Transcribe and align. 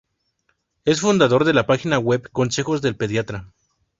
Es 0.83 0.99
fundador 1.01 1.45
de 1.45 1.53
la 1.53 1.67
página 1.67 1.99
web 1.99 2.27
"Consejos 2.31 2.81
del 2.81 2.95
pediatra". 2.95 3.51